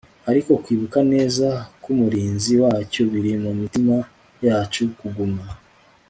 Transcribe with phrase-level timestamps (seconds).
[0.29, 1.47] ariko kwibuka neza
[1.83, 3.95] kumurinzi wacyo biri mumitima
[4.45, 5.43] yacu kuguma